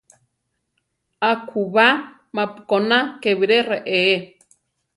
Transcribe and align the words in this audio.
Akúba: 1.31 1.85
mapu 2.35 2.61
koná 2.69 2.99
ké 3.21 3.29
biré 3.39 3.59
reé. 3.69 4.05